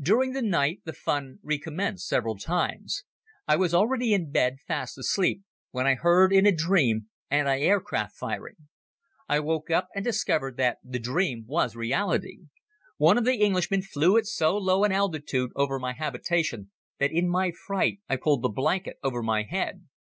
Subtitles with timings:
[0.00, 3.02] During the night the fun recommenced several times.
[3.48, 5.42] I was already in bed, fast asleep,
[5.72, 8.68] when I heard in a dream anti aircraft firing.
[9.28, 12.42] I woke up and discovered that the dream was reality.
[12.98, 16.70] One of the Englishmen flew at so low an altitude over my habitation
[17.00, 19.88] that in my fright I pulled the blanket over my head.